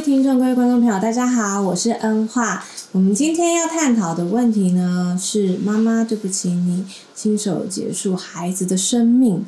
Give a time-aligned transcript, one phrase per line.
[0.00, 2.64] 听众、各位观众朋友，大家好，我是恩化。
[2.92, 9.44] 我们今天要探讨的问题呢，是妈妈对不起你，亲手结束孩子的生命。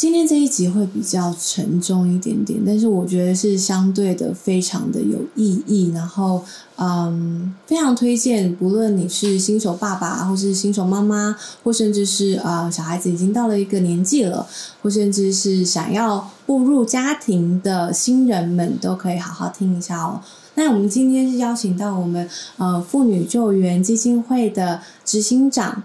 [0.00, 5.92] 今天这一集会比较沉重一点点，但是我觉得是相对的非常的有意义。
[5.94, 6.42] 然后，
[6.76, 14.46] 嗯，非常推荐，不论你是新手爸爸，或是新手妈妈，或甚至是啊小孩子已经到了一个年纪了，
[14.80, 20.18] 或甚至是想要步入家庭的新人们，都可以好好听一下哦。
[20.54, 25.82] 那我们今天是邀请到我们呃妇女救援基金会的执行长。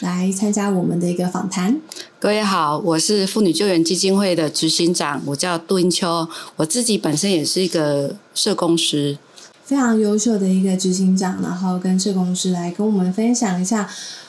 [0.00, 1.80] 来参加我们的一个访谈。
[2.18, 9.18] 各位好，我是妇女救援基金会的执行长，我叫杜英秋，我自己本身也是一个社工师，
[9.64, 13.88] 非常优秀的一个执行长，然后跟社工师来跟我们分享一下，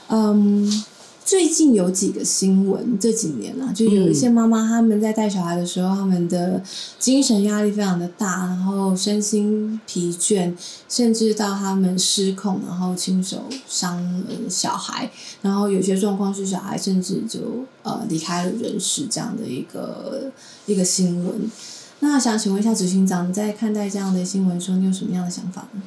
[0.09, 0.83] 嗯。
[1.27, 6.63] 最近有几个新闻，这几年啊，就有一些妈妈他们在带小孩的时候，他们的
[6.97, 10.55] 精神压力非常的大，然后身心疲倦，
[10.87, 15.11] 甚至到他们失控，然后亲手伤了小孩，
[15.41, 20.31] 然后有些状况是小孩甚至就呃离开了人世这样的一个
[20.65, 21.51] 一个新闻。
[21.99, 25.81] 那想请问一下执行长，在看待这样的新闻时候，你有什么样的想法呢？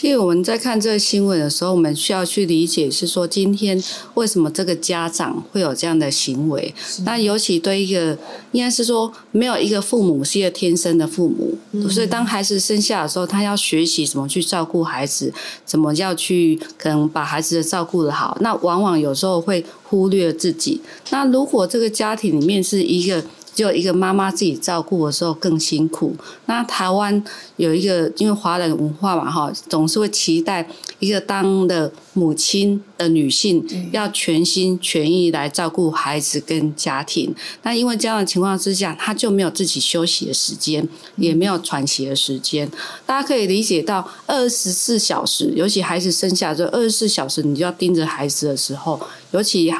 [0.00, 3.78] 其实我们在看这个新闻的时候，我们需要去理解是说，今天
[4.14, 6.74] 为什么这个家长会有这样的行为？
[7.04, 8.16] 那尤其对一个，
[8.52, 11.54] 应该是说没有一个父母是一个天生的父母，
[11.90, 15.30] 所以当孩子生下的时候，他要学习怎么去照顾孩子，
[15.66, 18.38] 怎么要去可能把孩子的照顾的好。
[18.40, 20.80] 那往往有时候会忽略自己。
[21.10, 23.22] 那如果这个家庭里面是一个。
[23.60, 26.16] 就一个妈妈自己照顾的时候更辛苦。
[26.46, 27.22] 那台湾
[27.56, 30.66] 有一个，因为华人文化嘛，哈，总是会期待
[30.98, 37.34] 一个当的母亲的女性要全心全意来照顾孩子跟家庭。
[37.62, 42.66] 那因为这样的情况之下，她就没有自己休息的时间，也没有喘息的时间。
[43.04, 48.98] 大家可以理解到，二十四小时，尤其孩子生下之后，二十四小时你就要盯着孩子的时候，
[49.32, 49.70] 尤其。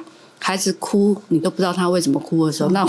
[0.41, 2.85] 孩子哭，你都不知道他为什么哭的时候，那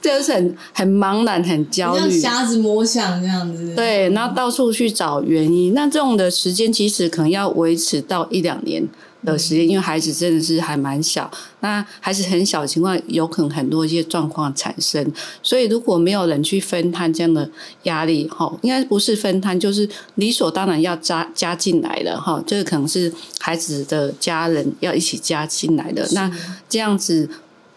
[0.00, 3.74] 这 就是很很茫然、很焦虑，像瞎子摸象这样子。
[3.74, 8.88] 对，然后到处去找原因，那这种的时间其实可能要维持到一两年。
[9.24, 11.30] 的时间，因为孩子真的是还蛮小，
[11.60, 15.12] 那孩子很小的情况，有可能很多一些状况产生。
[15.42, 17.48] 所以如果没有人去分摊这样的
[17.84, 26.06] 压力，哈，应该不是分摊，就是理所当然要加加进来的，哈，这个可能是孩子的家人要一起加进来的。
[26.12, 26.30] 那
[26.68, 27.28] 这样子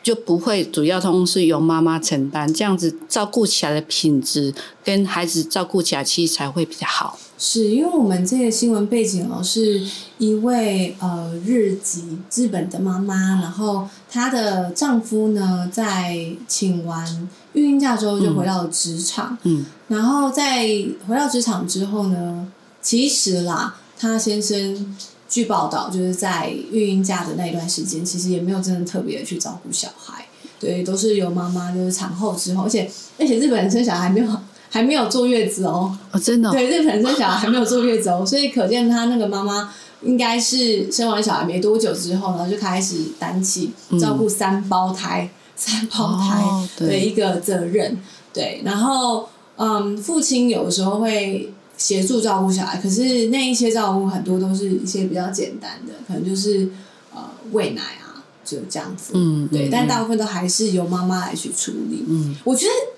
[0.03, 4.53] 就不会主要通是由妈妈承担，这样子照顾起来的品质
[4.84, 7.19] 跟孩子照顾起来其实才会比较好。
[7.40, 9.80] 是因为我们这个新闻背景哦，是
[10.18, 16.18] 一位呃日籍日本的妈妈，然后她的丈夫呢在
[16.48, 20.68] 请完育婴假之后就回到了职场，嗯，然后在
[21.08, 24.96] 回到职场之后呢，其实啦，她先生
[25.30, 30.25] 据报道就是在育婴假的那一段时间，其实也没有真的特别的去照顾小孩，
[30.59, 34.28] 对，都是由妈妈就是产后之后，而且而且日本人生小孩没有。
[34.69, 39.73] 还没有坐月子哦，哦，真的，对，日本生小孩还没有坐月子哦， 所以可见他那个妈妈
[40.03, 46.44] 应该是生完小孩没多久之后，然后就开始担起照顾三胞胎、三胞胎
[46.85, 47.97] 的一个责任，
[48.33, 56.69] 对，然后嗯，父亲有时候会协助照顾小孩，可是那一些照顾很多都是一些比较简单的，可能就是
[57.16, 62.97] 呃喂奶啊，就这样子，嗯，对，但大部分都还是由妈妈来去处理，嗯，我觉得。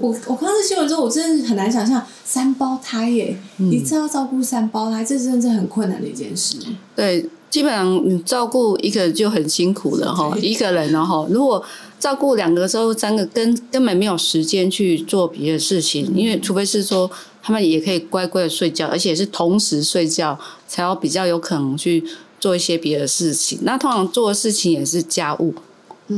[0.00, 3.36] 我我看到这新闻之后，我真的很难想象三胞胎耶，
[3.70, 6.56] 一次要照顾三胞胎，这真的是很困难的一件事。
[6.96, 11.62] 对，基本上你照顾一个就很辛苦了哈，一个人然后如果
[11.98, 17.10] 照顾两个之后，三个根根本没有时间去做别的事情，因为除非是说
[17.42, 22.02] 他们也可以乖乖的睡觉，而且是同时睡觉，才要比较有可能去
[22.38, 23.58] 做一些别的事情。
[23.64, 25.52] 那通常做的事情也是家务，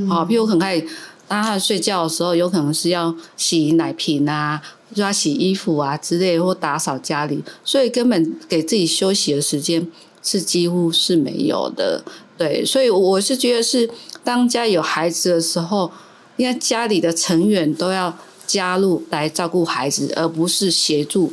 [0.08, 0.80] 好，譬如很爱。
[1.28, 4.60] 当他睡觉的时候，有可能是要洗奶瓶啊，
[4.94, 9.86] 就要洗衣服啊之类，或打扫家里，所以根本给自己休息的时间
[10.22, 12.04] 是几乎是没有的。
[12.36, 13.88] 对，所以我是觉得是
[14.22, 15.90] 当家有孩子的时候，
[16.36, 18.14] 应该家里的成员都要
[18.46, 21.32] 加入来照顾孩子，而不是协助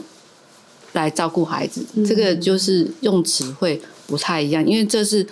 [0.94, 1.84] 来照顾孩子。
[2.08, 5.28] 这个就是用词会不太一样，因为这是。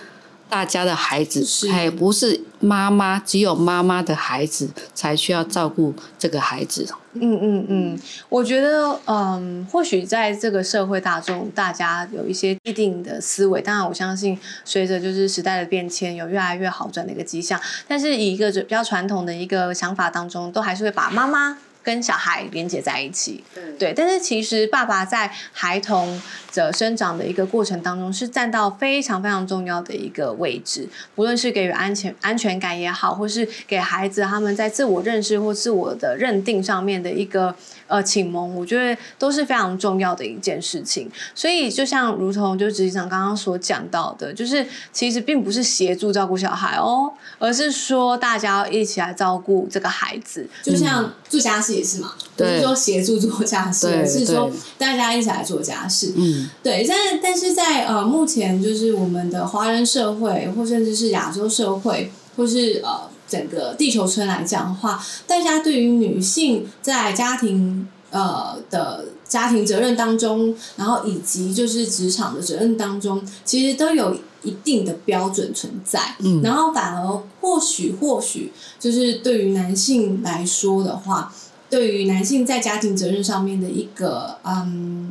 [0.48, 6.86] 大家的孩子，还不是妈妈，只有妈妈的孩子才需要照顾这个孩子。
[7.20, 7.98] 嗯嗯嗯，
[8.28, 13.60] 我觉得，嗯，或许在这个社会大众，大家有一些既定的思维。
[13.60, 17.60] 当然，我相信随着就是时代的变迁，有越来越好转的一个迹象。
[17.86, 23.42] 但是，以一个比较传统的一个想法当中，都还是会把妈妈跟小孩连接在一起。
[23.54, 26.20] 对对，但是其实爸爸在孩童
[26.54, 30.88] 的生长的一个过程当中，是占到非常非常重要的一个位置。
[31.14, 37.54] 不论是给予安全安全感也好，或是给孩子他们在自我认识或自我的认定上面的一个
[37.86, 41.10] 呃启蒙，我觉得都是非常重要的一件事情。
[41.34, 50.48] 所以就像如同就执行长刚刚所讲到的，就是其实并不是协助照顾小孩哦，而是说大家要一起来照顾这个孩子。
[50.62, 56.12] 就像做家事也是嘛，不是对说协助做家事，而是说大家一起来做家事。
[56.16, 76.16] 嗯，对，但但是在呃目前就是我们的华人社会，或甚至是亚洲社会，或是呃整个地球村来讲的话，大家对于女性在家庭呃的家庭责任当中，然后以及就是职场的责任当中，其实都有一定的标准存在。
[76.20, 81.32] 嗯然后反而或许或许就是对于男性来说的话，
[81.68, 85.10] 对于男性在家庭责任上面的一个嗯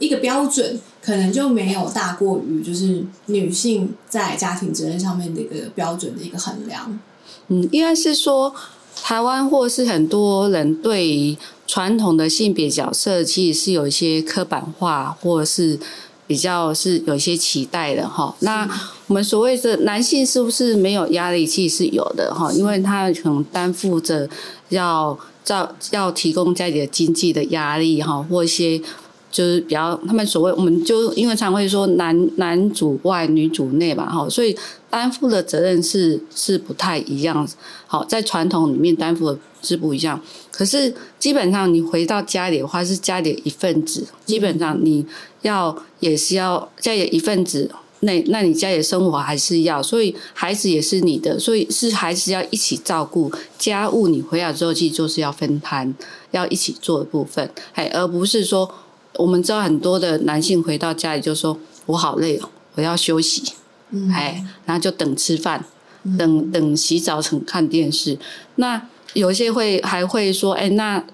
[0.00, 6.98] 一个标准，可能就没有大过于就是女性在家庭责任上面的一个标准的一个衡量。
[7.48, 8.52] 嗯，应该是说
[9.02, 11.36] 台湾或是很多人对于
[11.66, 15.78] 传统的性别角色，其实是有一些刻板化，或者是
[16.26, 18.34] 比较是有一些期待的哈。
[18.40, 18.66] 那
[19.06, 21.46] 我们所谓的男性是不是没有压力？
[21.46, 24.26] 其实是有的哈，因为他可能担负着
[24.70, 28.80] 要照要提供家里的经济的压力哈，或一些。
[29.30, 34.56] 就是比较，他们所谓，我们就因为常会说男男主外女主内嘛，哈，所以
[34.90, 37.48] 担负的责任是是不太一样。
[37.86, 40.20] 好，在传统里面担负的是不一样。
[40.50, 45.06] 可是基本上你回到家里的话，是家里的一份子，基本上你
[45.42, 47.70] 要也是要家里的一份子。
[48.00, 54.08] 那那你家里的生活还是要，所以孩子也是你的，所以是孩子要一起照顾家务。
[54.08, 55.94] 你回来之后，其实就是要分摊，
[56.32, 58.68] 要一起做的部分，哎，而不是说。
[59.16, 63.52] 我们知道很多的男性回到家里就说：“我好累哦，我要休息。”
[63.90, 65.64] 嗯，哎，然后就等吃饭，
[66.16, 68.16] 等等洗澡，等看电视。
[68.54, 68.80] 那
[69.14, 71.04] 有一些会还会说：“哎，那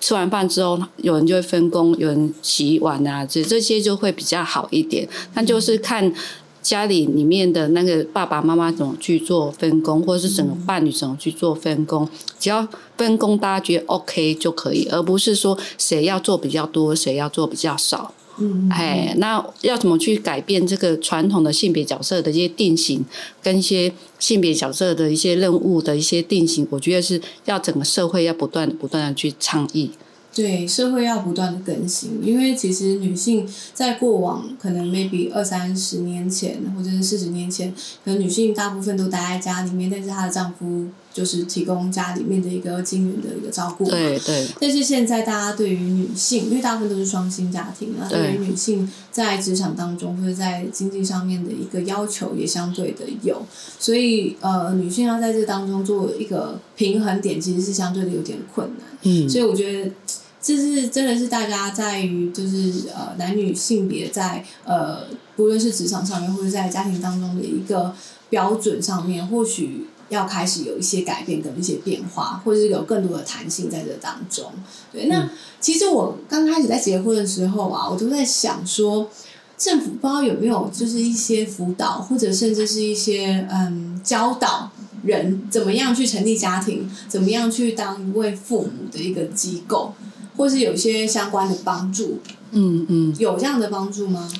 [0.00, 5.06] 吃完饭之后，有人就会分工，有人洗碗啊，这这些就会比较好一点。
[5.34, 6.10] 那就是看
[6.68, 12.06] 家里里面的那个爸爸妈妈怎么去做分工，或者是整个伴侣怎么去做分工。
[12.38, 12.68] 只要
[12.98, 18.12] 分工大家觉得 OK 就可以，而不是说谁要做比较多，谁要做比较少。
[18.38, 23.02] 嗯，哎，那要怎么去改变这个传统的性别角色的一些定型，
[23.42, 26.68] 跟一些性别角色的一些任务的一些定型？
[26.68, 29.90] 我觉得是要整个社会要不断、不断的去倡议。
[30.38, 33.44] 对，社会要不断的更新，因为其实女性
[33.74, 37.74] 在过往可能 maybe 二三十年前或者是四十年前，
[38.04, 43.90] 可能女性大部分都待在家里面，但是她的丈夫就是提供家里面的一个经营的一个照顾嘛。
[43.90, 53.44] 对对但是现在大家对于女性，因为大部分都是双薪家庭啊，对对于女性在职场当中或者在经济上面的一个要求也相对的有，
[53.80, 58.86] 所以呃，女性要在这当中做一个平衡点，其实是相对的有点困难。
[59.02, 59.90] 嗯，所以我觉得
[60.48, 65.00] 这是真的是大家在于就是呃男女性别在呃
[65.36, 67.94] 不论是职场上面或者在家庭当中的一个
[68.30, 74.50] 标准上面，或许要开始有一些改变跟一些变化，或者是有更多的弹性在这当中。
[74.90, 75.28] 对，那
[75.60, 79.10] 其实我刚开始在结婚的时候啊，我都在想说。
[79.58, 84.70] 政府不知道有没有就是一些辅导，或者甚至是一些嗯教导
[85.02, 89.92] 人怎么样去成立家庭，怎么样去当一位父母的一个机构，
[90.38, 92.20] 或是有一些相关的帮助，
[92.52, 93.14] 嗯嗯。
[93.18, 94.30] 有这样的帮助吗？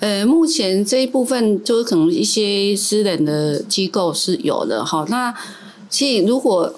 [0.00, 5.06] 呃，目前这一部分就是可能一些私人的机构是有的哈。
[5.08, 5.32] 那
[5.88, 6.74] 其实如果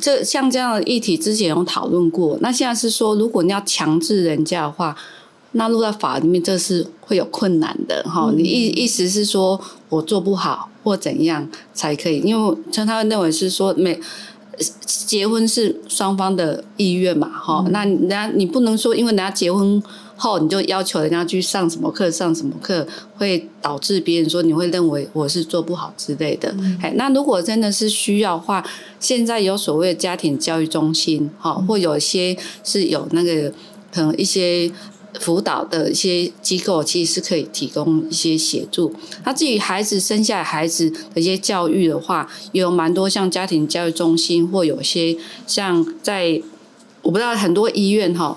[0.00, 4.96] 这像这样的议题之前有讨论过，那现在是说，如果你要强制人家的话，
[5.52, 8.30] 那落在法里面，这是会有困难的哈。
[8.30, 12.20] 嗯你意意思是说我做不好或怎样才可以？
[12.20, 14.00] 因为像他会认为是说每。
[14.84, 19.82] 结婚是双方的意愿嘛，哈、那人家你不能说，因为人家结婚
[20.16, 26.54] 后你就要求人家去上什么课，上什么课，会导致别人说你会认为我是做不好之类的。
[26.80, 28.64] 哎、那如果真的是需要的话，
[29.00, 33.50] 现在有所谓的家庭教育中心，哈、或有一些是有那个
[33.92, 34.70] 可能一些。
[35.22, 38.92] 辅导的一些机构其实是可以提供一些协助。
[39.24, 46.42] 那至于孩子生下孩子的一些教育的话，有蛮多像家庭教育中心，或有些像在
[47.02, 48.36] 我不知道很多医院哈，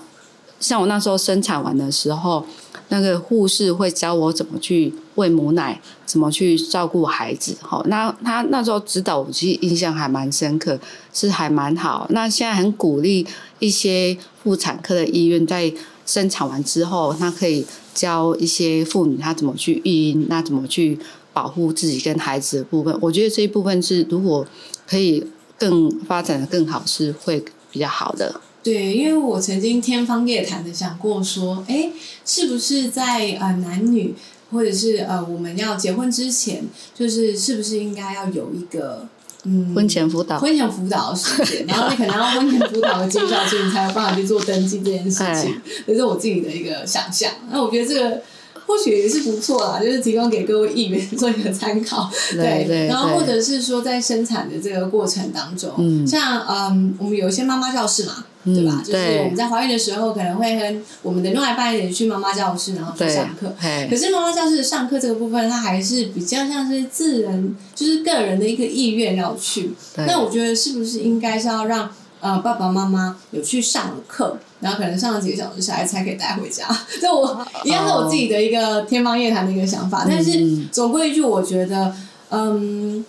[0.60, 2.46] 像我那时候生产完的时候，
[2.88, 7.56] 那个护士会教我怎么去喂母奶，怎么去照顾孩子。
[7.60, 10.78] 哈，那他那时候指导我，其实印象还蛮深刻，
[11.12, 12.06] 是还蛮好。
[12.10, 13.26] 那现在很鼓励
[13.58, 15.72] 一些妇产科的医院，在
[16.06, 20.98] 生产完之后，他可以教一些妇女她怎么去育婴，那怎么去
[21.32, 22.96] 保护自己跟孩子的部分。
[23.00, 24.46] 我觉得这一部分是如果
[24.86, 25.26] 可以
[25.58, 28.40] 更发展的更好，是会比较好的。
[28.62, 31.90] 对，因为我曾经天方夜谭的想过说，哎，
[32.24, 34.14] 是不是在呃男女
[34.50, 39.06] 或者是呃我们要结婚之前，就是是不是应该要有一个
[39.46, 47.30] 嗯婚前辅导，婚前辅导的时间，然后你可能要婚前辅导的介绍书，你才有办法去做登记这件事情，这是我自己的一个想象。
[47.50, 48.22] 那我觉得这个。
[48.68, 52.10] 或许也是不错啦，就是提供给各位议员做一个参考。
[52.32, 58.82] 对，然后或者是说在生产的这个过程当中，像嗯，我们有一些妈妈教室嘛，对吧？
[58.84, 63.54] 就是我们在怀孕的时候，可能会跟我们的另外一半也去妈妈教室，然后去上课。
[63.90, 69.72] 可是妈妈教室上课这个部分，它还是比较像是自人，就是个人的一个意愿要去。
[69.96, 71.90] 那我觉得是不是应该是要让？
[72.18, 76.66] 呃，爸爸妈妈有去上课，然后可能上了几个小时，小孩才可以带回家。
[76.98, 81.94] 这我一样是我自己的一个天方夜谭的一个想法，但是总归一句，我觉得，
[82.30, 83.04] 嗯，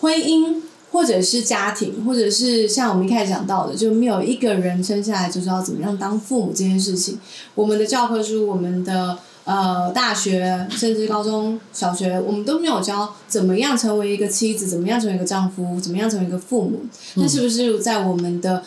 [0.00, 0.56] 婚姻
[0.90, 7.18] 或者是家庭，或者是像我们一开始讲到的，就没有一个人生下来就知道怎么样当父母这件事情。
[7.54, 9.18] 我们的教科书，我们的。
[9.44, 16.82] 呃，大学甚至高中小学，我们都没有教怎么样成为一个妻子，怎么样成为一个丈夫，怎么样成为一个父母。
[17.14, 18.62] 那是不是在我们的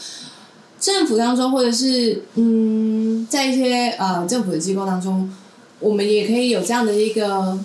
[0.80, 5.32] 政府当中，或者是嗯，在一些呃政府的机构当中，
[5.80, 7.60] 我们也可以有这样的一个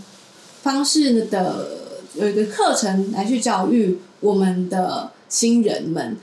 [0.63, 1.69] 方式的
[2.17, 6.17] 有一个课程来去教育我们的新人们。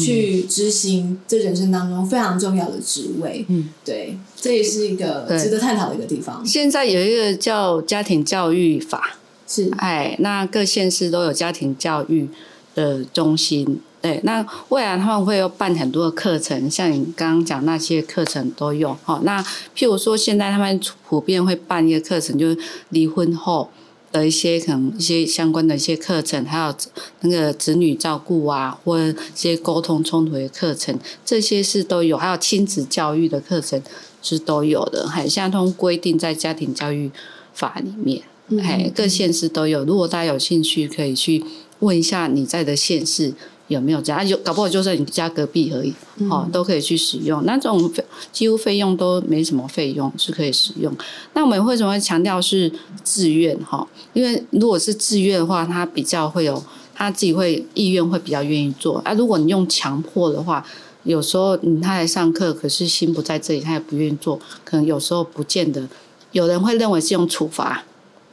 [0.00, 6.44] 去执行这人生当中非常重要的职位，嗯，对，这也是一个值得探讨的一个地方。
[6.44, 12.28] 现在有一个叫家庭教育法，是，哎，那各县市都有家庭教育
[12.74, 19.40] 的中心，对，那未来他们会有办很多的课程，像你刚刚讲那些课程都有，哈，那
[19.76, 22.58] 譬如说现在他们普遍会办一个课程，就是
[22.88, 23.70] 离婚后。
[24.12, 26.74] 的一些可能一些相关的一些课程，还有
[27.20, 33.82] 那个子女照顾啊，或者一些沟通冲突的课程，这些是都有，还有亲子教育的课程
[34.22, 37.10] 是都有的，还相通规定在家庭教育
[37.52, 38.22] 法里面，
[38.62, 39.84] 哎，各县市都有。
[39.84, 41.44] 如果大家有兴趣，可以去
[41.80, 43.34] 问一下你在的县市。
[43.68, 44.26] 有没有这样？
[44.26, 45.92] 有搞不好就在你家隔壁而已，
[46.30, 47.44] 哦，都可以去使用。
[47.44, 47.92] 那这种
[48.32, 50.92] 几乎费用都没什么费用，是可以使用。
[51.34, 52.70] 那我们为什么会强调是
[53.02, 53.56] 自愿？
[53.64, 56.62] 哈，因为如果是自愿的话，他比较会有
[56.94, 58.98] 他自己会意愿会比较愿意做。
[58.98, 60.64] 啊，如果你用强迫的话，
[61.02, 65.88] 有时候你他来上课，可是心不在这里，他也不愿意做，可能有时候不见得。
[66.32, 67.82] 有人会认为是用处罚。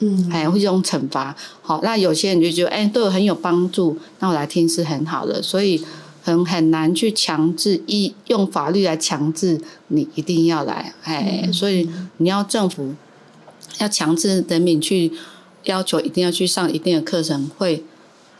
[0.05, 5.81] 嗯，哎，会用惩罚，好，那有些人就觉得，哎，对我很有帮助，那我来听是很好的，所以
[6.21, 12.93] 很很难去强制一用法律来强制你一定要来，哎，所以你要政府
[13.79, 15.13] 要强制人民去
[15.63, 17.81] 要求一定要去上一定的课程，会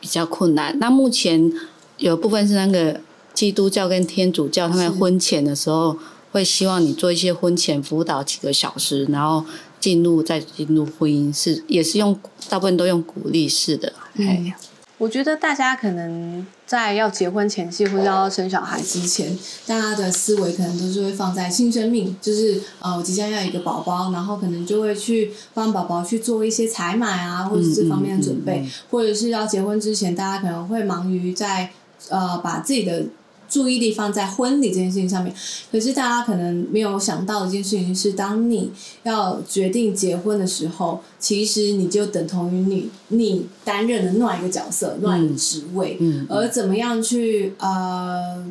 [0.01, 0.77] 比较困难。
[0.79, 1.49] 那目前
[1.97, 2.99] 有部分是那个
[3.33, 5.97] 基督教跟天主教，他们婚前的时候
[6.33, 9.45] 会希望你做一些婚前辅导几个小时，然后。
[9.83, 13.91] 进入再进入婚姻是也是用大部分都用鼓励式的。
[14.15, 14.55] 哎，
[14.97, 19.37] 我觉得大家可能在要结婚前夕或者要生小孩之前，
[19.67, 31.71] 大家的思维可能都是会放在新生命，就是呃我即将要一个宝宝，然后可能就会去帮宝宝去做一些采买啊，或者这方面的准备，或者是要结婚之前，大家可能会忙于在
[32.07, 33.03] 呃把自己的。
[33.53, 35.31] 注意力放在婚礼这件事情上面，
[35.71, 38.71] 可是大家可能没有想到一件事情是，当你
[39.03, 48.43] 要决定结婚的时候，其实你就等同于你你担任的另外一个角色、另外一个职位，而怎么样去呃。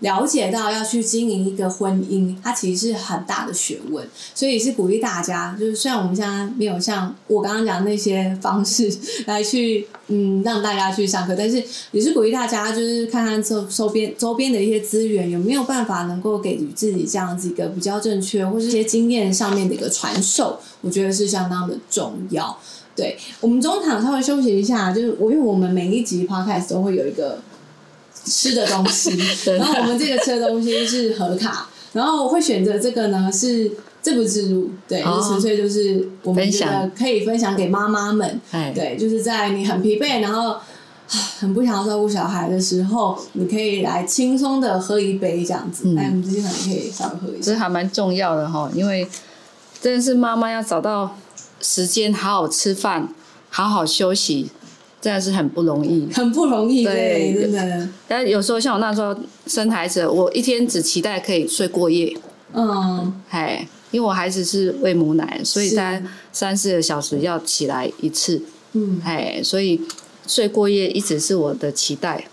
[0.00, 5.56] 了解到要去经营一个婚姻，它其实是很大的学问，所以是鼓励大家。
[5.58, 8.88] 就是虽然我们现在没有像我刚刚讲那些方式
[9.26, 22.56] 来去，嗯，让大家去上课，但是也是鼓励大家，就是看看周周边周边的一些资源有没有办法能够给予自己这样子一个比较正确，或是一些经验上面的一个传授，我觉得是相当的重要。
[22.94, 27.38] 对我们中场稍微休息一下，就是我因为我们每一集 podcast 都会有一个。
[28.24, 29.10] 吃的东西，
[29.56, 33.70] 然后我们这个吃的东西是盒卡，然后我会选择这个呢，是
[34.02, 38.40] 这不自入，对，就纯粹就是我们觉得可以分享给妈妈们，
[38.74, 40.56] 对，就是在你很疲惫，然后
[41.40, 45.84] 很不想要照顾小孩的时候，你可以来轻松的喝一杯这样子。
[45.86, 45.96] 嗯。
[45.96, 47.52] 哎、我们今天可能可以稍微喝一下。
[47.52, 49.08] 这还蛮重要的哈，因为
[49.80, 51.16] 真的是妈妈要找到
[51.62, 53.08] 时间好好吃饭，
[53.48, 54.50] 好好休息，
[55.00, 56.08] 真的是很不容易。
[56.12, 62.16] 很不容易，对，对真的，但有时候像我那时候生孩子，我一天只期待可以睡过夜，
[62.52, 66.02] 嗯，哎，因为我孩子是喂母奶，所以他
[66.32, 69.80] 三四个小时要起来一次，嗯，哎，所以
[70.26, 72.24] 睡过夜一直是我的期待。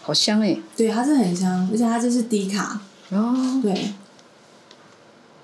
[0.00, 0.56] 好香哎！
[0.74, 2.80] 对，它是很香，而且它这是低卡，
[3.10, 3.92] 哦，对，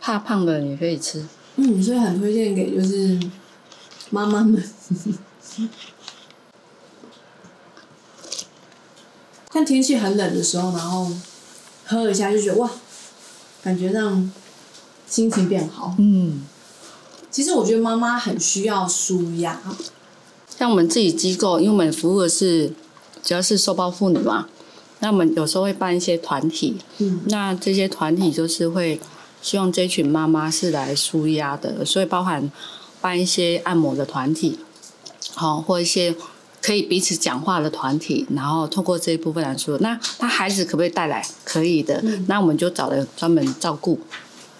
[0.01, 1.27] 怕胖的也可以吃。
[1.57, 3.19] 嗯，所以很推荐给就是
[4.11, 4.63] 妈妈们。
[9.53, 11.09] 像天气很冷的时候，然后
[11.87, 12.69] 喝一下就觉得哇，
[13.63, 14.33] 感觉让
[15.07, 15.95] 心情变好。
[15.99, 16.45] 嗯，
[17.31, 19.61] 其实我觉得妈妈很需要舒压，
[20.59, 22.73] 像我们自己机构，因为我们服务的是
[23.23, 24.49] 主要是受暴妇女嘛，
[24.99, 29.01] 那我们有时候会办一些团体，嗯那这些团体就是会
[29.45, 32.51] 希望这群妈妈是来舒压的，所以包含
[33.03, 34.59] 办一些按摩的团体，
[35.35, 36.15] 好、或一些
[36.63, 41.23] 可以彼此讲话的团体，然后透过这一部分来说，那他孩子可不可以带来？
[41.45, 44.01] 可以的，嗯那我们就找人专门照顾，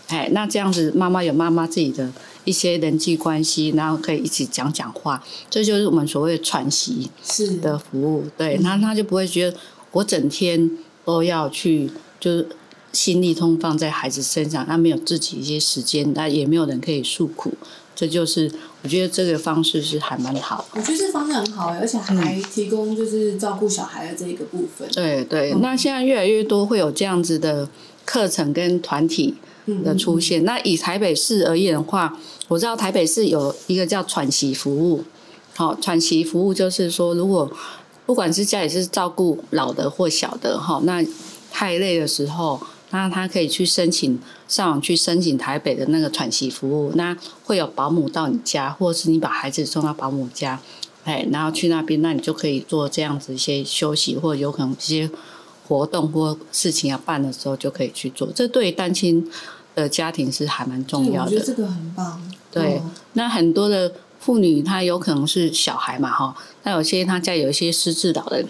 [0.09, 2.13] 哎，那这样子妈妈有妈妈自己的
[2.45, 8.27] 一些人际关系，然后可以一起讲讲话，这就是我们所谓的喘息是的服务。
[8.37, 9.57] 对，那他就不会觉得
[9.93, 10.71] 我整天
[11.07, 12.47] 都要去，就是
[12.95, 17.53] 心力通放在孩子身上，他没有自己一些时间，那也没有人可以诉苦。
[17.97, 18.51] 这就是
[18.83, 20.81] 我觉得这个方式是还蛮好的。
[20.81, 24.89] 我觉得这方式很好欸而且还提供就是照顾小孩的这一个部分。
[24.93, 27.69] 对对，嗯那现在越来越多会有这样子的
[28.05, 29.35] 课程跟团体
[29.67, 30.45] 嗯的出现。
[30.45, 35.05] 那以台北市而言的话，我知道台北市有一个叫喘息服务。
[35.57, 37.49] 好、喘息服务就是说，如果
[38.05, 41.01] 不管是家里是照顾老的或小的哈，那
[41.53, 42.61] 太累的时候，
[42.95, 50.61] 那他可以去申请上网去申请台北的那个喘息服务，那会有保姆到你家，或者是你把孩子送到保姆家，
[51.03, 55.11] 哎，然后去那边，那你就可以做这样子一些休息，或者有可能一些
[55.67, 58.31] 活动或事情要办的时候就可以去做。
[58.33, 59.29] 这对于单亲
[59.75, 61.45] 的家庭是还蛮重，要的我觉得。
[61.45, 62.23] 这个很棒。
[62.53, 68.47] 对嗯那很多的妇女，她有可能是小孩嘛，哈，那有些她家有一些失智老人，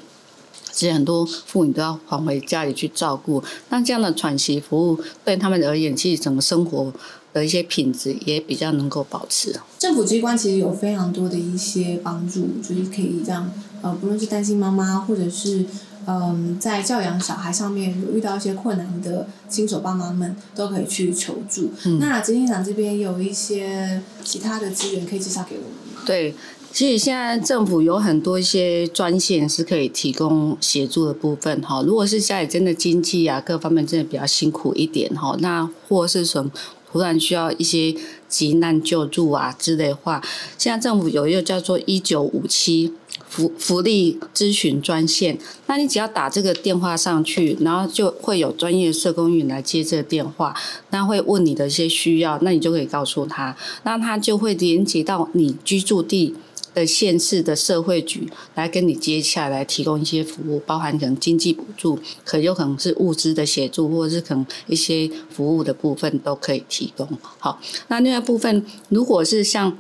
[0.75, 3.43] 其实很多妇女都要还回家里去照顾。
[3.69, 6.93] 那这样的喘息服务对他们而言，其实整个生活
[7.33, 9.55] 的一些品质也比较能够保持。
[9.79, 13.51] 政府机关其实有非常多的一些帮助，就是可以让
[13.83, 15.65] 呃，不论是单亲妈妈，或者是
[16.07, 21.71] 嗯，在教养小孩上面有遇到一些困难的新手爸妈们，都可以去求助。
[21.85, 26.03] 嗯那执行长这边有一些其他的资源可以介绍给我们吗？
[26.05, 26.35] 对，
[26.75, 31.81] 其实现在政府有很多一些专线是可以提供协助的部分哈。
[31.83, 36.51] 如果是家里真的经济啊各方面真的比较辛苦一点哈，那或是什么
[36.91, 37.95] 突然需要一些
[38.29, 40.21] 急难救助啊之类的话，
[40.59, 42.93] 现在政府有一个叫做一九五七。
[43.29, 50.55] 福福利咨询专线，那你只要打这个电话上去，然后就会有专业社工员来接这个电话，
[50.91, 56.35] 那会问你的一些需要，那你就可以告诉他，那他就会连接到你居住地
[56.75, 67.09] 的县市的社会局来跟你接洽，来提供一些服务，包含可能经济补助，可有可能是物资的协助，或者是可能一些服务的部分都可以提供。
[67.39, 69.79] 好，那另外部分如果是像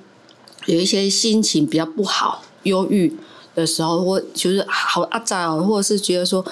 [0.66, 3.12] 有一些心情比较不好、忧郁
[3.54, 6.44] 的时候，或就是好阿杂，或者是觉得说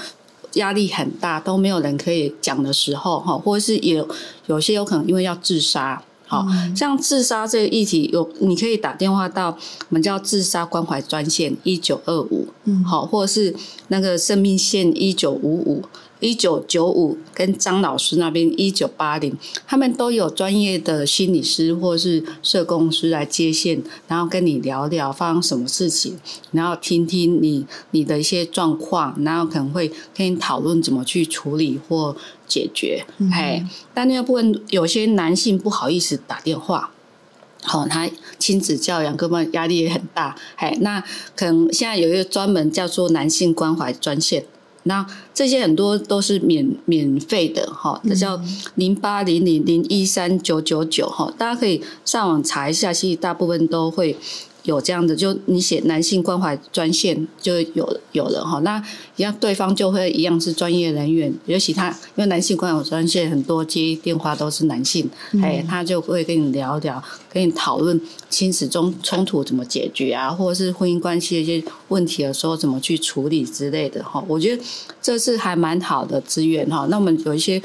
[0.55, 4.09] 压力很大，都没有人可以讲的时候，哈，或者是有
[4.47, 6.03] 有些有可能因为要自杀。
[6.33, 12.83] 好，像自杀这个议题，有你可以打电话到我们叫自杀关怀专线一九二五，嗯。
[12.83, 13.55] 好，或者是
[13.89, 15.83] 那个生命线一九五五、
[16.23, 26.17] 一九九五，跟张老师那边一九八零，他们都有专业的心理师或是社工师来接线，然后跟你聊聊发生什么事情，
[26.53, 33.05] 然后听听你你的一些状况，然后可能会跟你讨论怎么去处理或解决。
[33.33, 36.93] 哎、但那个部分有些男性不好意思打电话。
[37.65, 41.01] 好、他亲子教养各方面压力也很大，哎，那
[41.37, 44.45] 可能现在有一个专门叫做男性关怀专线，
[44.85, 48.41] 那这些很多都是免免费的哈，这叫
[48.75, 54.17] 零八零零零一三九九九哈，大家可以上网查一下，其实大部分都会
[54.65, 58.81] 有这样的，就你写男性关怀专线就有有了哈，那
[59.17, 65.11] 一样对方就会一样是专业人员，尤其他因为男性关怀专线很多接电话都是男性，
[65.43, 74.25] 哎，他就会跟你聊聊，跟你讨论亲子中冲突怎么解决啊，或者是婚姻关系的一些问题的时候怎么去处理之类的哈。
[74.29, 74.63] 我觉得
[75.01, 76.87] 这是还蛮好的资源哈。
[76.89, 77.61] 那我们有一些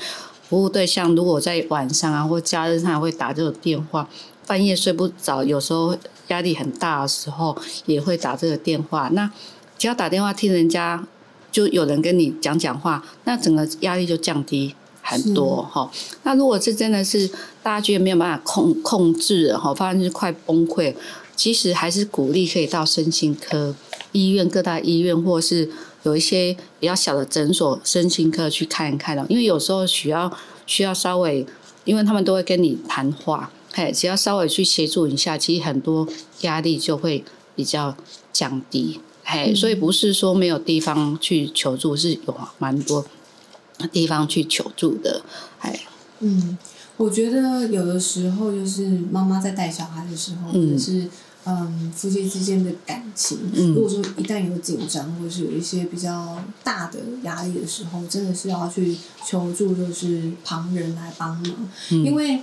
[0.50, 4.10] 服务对象，如果在晚上啊或假日上会打这种电话，
[4.48, 5.96] 半夜睡不着，有时候。
[6.28, 9.10] 压力很大的时候，也会打这个电话。
[9.14, 9.32] 那
[9.78, 11.06] 只要打电话听人家，
[11.52, 15.90] 就有人跟你讲讲话，那整个压力就降低很多哈。
[16.24, 17.28] 那如果是真的是
[17.62, 20.94] 大家觉得没有办法控控制哈，发现是快崩溃，
[21.36, 23.76] 其实还是鼓励可以到身心科
[24.12, 25.70] 医院、各大医院，或是
[26.04, 29.26] 有一些比较小的诊所身心科去看一看的。
[29.30, 30.32] 因为有时候需要
[30.66, 31.46] 需要稍微，
[31.86, 33.52] 因为他们都会跟你谈话。
[33.78, 36.08] 嘿，只要稍微去协助一下，其实很多
[36.42, 37.24] 压力就会
[37.56, 37.96] 比较
[38.34, 39.00] 降低。
[39.24, 43.06] 嘿，所以不是说没有地方去求助，是有蛮多
[43.92, 45.22] 地方去求助的。
[45.60, 45.80] 哎，
[46.22, 46.58] 嗯，
[46.98, 51.08] 我觉得有的时候就是妈妈在带小孩的时候，或者是
[51.44, 62.42] 嗯夫妻之间的感情，如果说一旦有紧张，或者是有一些比较大的压力的时候，真的是要去求助，就是旁人来帮忙，因为。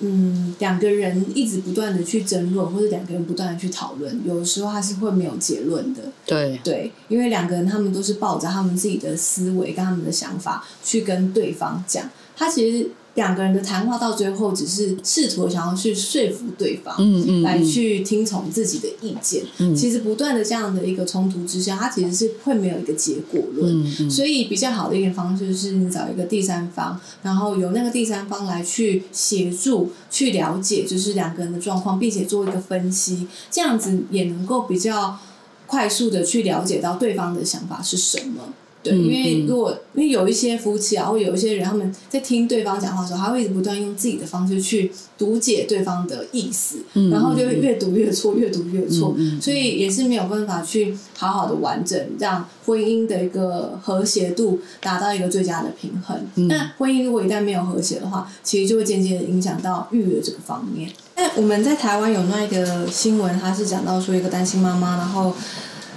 [0.00, 6.02] 嗯，两个人一直不断的去争论，或者两个人不断的去讨论，有的时候他是会没有结论的。
[6.26, 12.90] 对对，因为两个人他们都是抱着他们自己的思维跟他们的想法去跟对方讲，他其实。
[13.14, 19.44] 两个人的谈话到最后，只是试图想要去说服对方，嗯嗯，来去听从自己的意见。
[19.58, 23.84] 嗯，其实不断的这样的一个冲突之下，它其实是会没有一个结果论。
[23.84, 35.18] 嗯嗯，所以比较好的一个方式是你找一个第三方，然后由那个第三方来去协助、去了解，就是两个人的状况，并且做一个分析，这样子也能够比较
[35.66, 38.52] 快速的去了解到对方的想法是什么。
[38.84, 56.20] 对，因为如果因为有一些夫妻啊，或有一些人，他们在听对方讲话的时候，他会一直不断用自己的方式去读解对方的意思，然后就会越读越错，越读越错，所以也是没有办法去好好的完整让婚姻的一个和谐度达到一个最佳的平衡。
[56.48, 60.92] 那婚姻如果一旦没有和谐的话，其实就会间接的影响到育儿这个方面。
[61.16, 65.32] 那我们在台湾有那一个新闻，他是讲到说一个单亲妈妈，然后。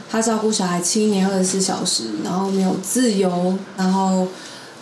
[0.10, 4.26] 他照顾小孩七年二十四小时，然后没有自由，然后，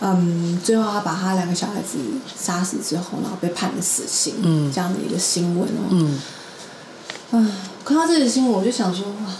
[0.00, 1.98] 嗯，最后他把他两个小孩子
[2.38, 6.20] 杀死之后，然后被判了死刑，嗯，这样的一个新闻哦，嗯，
[7.32, 7.50] 啊，
[7.84, 9.34] 看到这个新闻我就想说，哇，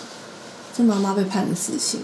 [0.76, 2.00] 这妈妈被判了死刑，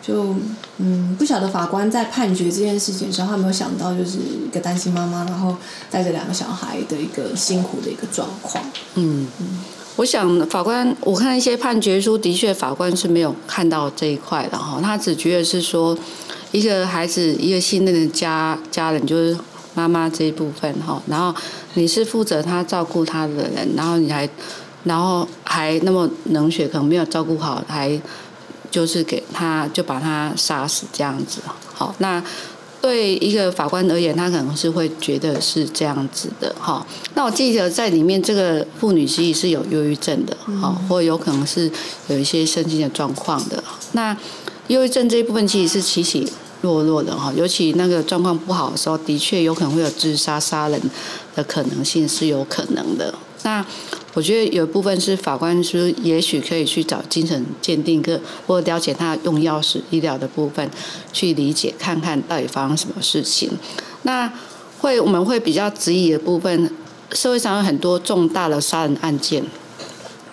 [0.00, 0.34] 就，
[0.78, 5.54] 嗯，不晓得法官在判决这件事情的时候，他有没有想到就是一个单亲妈妈，然后
[5.90, 9.28] 带着两个小孩的一个辛苦的一个状况，嗯。
[9.40, 9.46] 嗯。
[9.96, 14.80] 我想法官，我看一些判决书，的确法官是没有看到这一块的哈。
[14.82, 15.96] 他只觉得是说，
[16.52, 19.36] 一个孩子一个信任的家家人，就是
[19.74, 21.02] 妈妈这一部分哈。
[21.06, 21.34] 然后
[21.74, 24.28] 你是负责他照顾他的人，然后你还，
[24.84, 28.00] 然后还那么冷血，可能没有照顾好，还
[28.70, 31.40] 就是给他就把他杀死这样子。
[31.74, 32.22] 好，那。
[32.80, 36.86] 对一个法官而言，他可能是会觉得是这样子的哈。
[37.14, 41.70] 那我记得在里面，这个妇女其实是有忧郁症的哈，或有可能是
[42.08, 43.62] 有一些身心的状况的。
[43.92, 44.16] 那
[44.68, 46.26] 忧郁症这一部分其实是起起
[46.62, 50.80] 落落的哈，尤其那个状况不好的时候，的确有可能会有自杀杀人
[51.34, 53.14] 的可能性是有可能的。
[53.42, 53.64] 那
[54.14, 60.68] 我觉得有一部分是法官说，也许可以去找精神鉴定科，或了解他用药时医疗的部分，
[61.12, 63.50] 去理解看看到底发生什么事情。
[64.02, 64.32] 那
[64.80, 66.70] 会我们会比较质疑的部分，
[67.12, 69.44] 社会上有很多重大的杀人案件，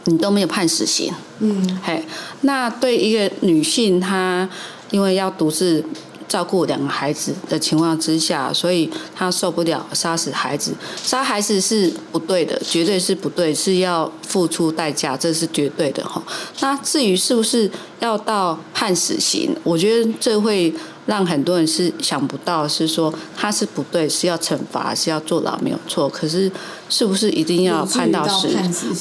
[0.05, 1.13] 你都没有判死刑。
[1.39, 2.03] 嗯，嘿，
[2.41, 4.49] 那对一个女性，她
[4.89, 5.83] 因为要独自。
[6.27, 10.73] 照顾两个孩子的情况之下，所以他受不了杀死孩子。
[10.95, 16.21] 杀孩子是不对的，绝对是不对，是要付出代价，这是绝对的哈。
[16.59, 20.73] 那至于是不是要到判死刑，我觉得这会
[21.05, 26.09] 让很多人是想不到，是说他是不对，是要惩罚，是要坐牢没有错。
[26.09, 26.51] 可是
[26.89, 28.49] 是不是一定要判到死？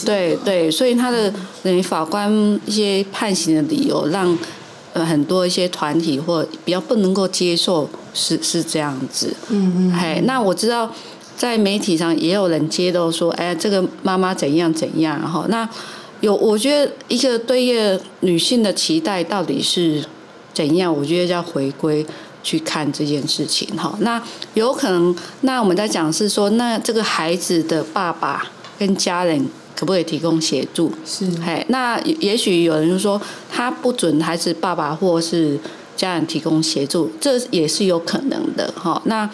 [0.05, 2.31] 对对，所以他的等于法官
[2.67, 4.39] 一些判刑的理由让。
[4.97, 9.37] 呃，很多一些团体或比较不能够接受，是是这样子。
[9.51, 9.93] 嗯嗯。
[9.93, 10.91] 嘿，那我知道
[11.37, 15.21] 在媒体上也有人揭露说，哎，这个妈妈怎样怎样。
[15.21, 15.69] 哈，那
[16.23, 20.03] 有我觉得一个对一个女性的期待到底是
[20.55, 20.91] 怎样？
[20.91, 22.07] 我觉得要回归
[22.43, 23.69] 去看这件事情。
[23.77, 24.23] 哈，那
[24.55, 28.47] 有可能，那我们在讲是说，那这个孩子的爸爸
[28.79, 30.91] 跟家人可不可以提供协助？
[31.05, 35.59] 是，嘿，那也许有人说他不准孩子爸爸或是
[35.95, 39.01] 家人提供协助，这也是有可能的哈。
[39.05, 39.31] 那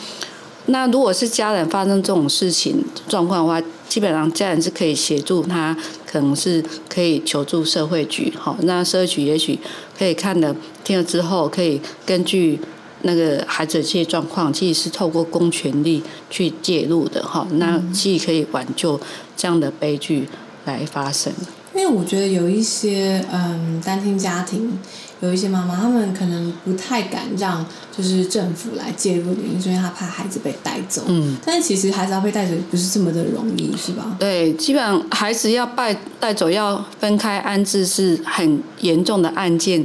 [0.67, 8.57] 那如果是家人发生这种事情状况的话，基本上家人是可以协助他，可能是可以求助社会局哈。
[8.63, 9.59] 那社会局也许
[9.97, 12.59] 可以看了听了之后，可以根据。
[13.05, 16.01] 那个孩子的这些状况，其实是透过公权力
[16.31, 18.97] 去介入的哈，那既可以挽救
[19.37, 20.29] 这样的悲剧
[20.65, 21.33] 来发生。
[21.75, 24.79] 因为我觉得有一些嗯单亲家庭，
[25.21, 27.65] 有一些妈妈，他们可能不太敢让
[27.97, 31.03] 就是政府来介入，原因是因为他怕孩子被带走。
[31.07, 34.15] 嗯，但是其实孩子要被带走不是这么的容易，是吧？
[34.19, 39.83] 对，基本上孩子要带带走要分开安置是很严重的案件。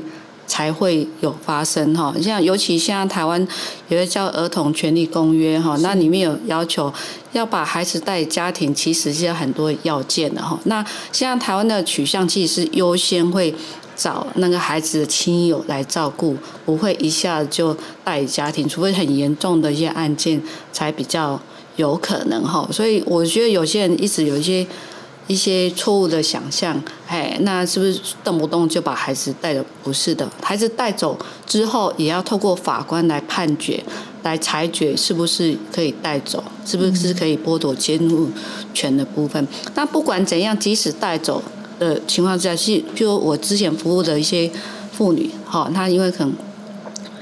[0.48, 3.46] 才会有发生哈，像尤其现在台湾
[3.90, 6.92] 有个叫《儿童权利公约》哈，那里面有要求
[7.34, 10.58] 要把孩子带家庭，其实是有很多要件的哈。
[10.64, 13.54] 那现在台湾的取向其实是优先会
[13.96, 21.38] 找那个孩子的亲友来照顾，不会一下子就带家庭，除非很严重的一些案件才比较
[21.76, 22.66] 有可能哈。
[22.72, 24.66] 所以我觉得有些人一直有一些。
[25.28, 29.64] 一些错误的想象，哎，那是不是动不动就把孩子带走？
[29.84, 33.84] 不是的，孩子带走之后，也要透过法官来判决，
[34.24, 38.30] 来裁决是不是可以带走，是不是可以剥夺监护
[38.74, 39.46] 权的部分。
[39.76, 41.44] 那不管怎样，即使带走
[41.78, 44.50] 的情况下，是，譬如我之前服务的一些
[44.94, 46.34] 妇女，哈，她因为可能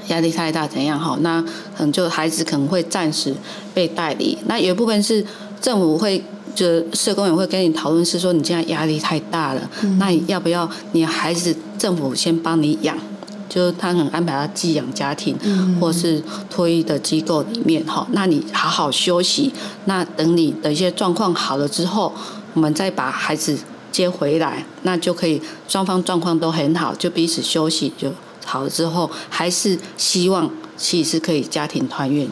[0.06, 1.42] 压力太大，怎样，哈，那
[1.76, 3.34] 可能就孩子可能会暂时
[3.74, 4.38] 被带离。
[4.46, 5.26] 那有一部分是
[5.60, 6.22] 政府会。
[6.56, 12.96] 就社工也会跟你讨论，是说你现在压力太大了，那你要不要你孩子政府先帮你养？
[13.48, 15.36] 就是他可能安排他寄养家庭，
[15.80, 18.06] 或是托育的机构里面哈。
[18.10, 19.52] 那你好好休息，
[19.84, 22.12] 那等你的一些状况好了之后，
[22.54, 23.56] 我们再把孩子
[23.92, 28.12] 接回来，那就可以双方状况都很好，就彼此休息就
[28.44, 32.28] 好了之后，还是希望其实是可以家庭团圆